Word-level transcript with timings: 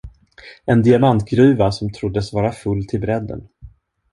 En 0.73 0.77
diamantgruva, 0.87 1.67
som 1.77 1.91
troddes 1.99 2.33
vara 2.39 2.51
full 2.63 2.83
till 2.93 3.01
brädden. 3.05 3.47